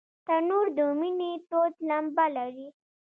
تنور 0.25 0.65
د 0.77 0.79
مینې 0.99 1.31
تود 1.47 1.73
لمبه 1.89 2.25
لري 2.35 2.67